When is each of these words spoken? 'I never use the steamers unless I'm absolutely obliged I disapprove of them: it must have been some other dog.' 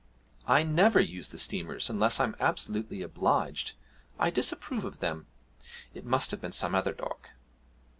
'I 0.47 0.63
never 0.63 0.99
use 0.99 1.29
the 1.29 1.37
steamers 1.37 1.87
unless 1.87 2.19
I'm 2.19 2.35
absolutely 2.39 3.03
obliged 3.03 3.73
I 4.17 4.31
disapprove 4.31 4.83
of 4.83 4.99
them: 4.99 5.27
it 5.93 6.05
must 6.05 6.31
have 6.31 6.41
been 6.41 6.51
some 6.51 6.73
other 6.73 6.93
dog.' 6.95 7.27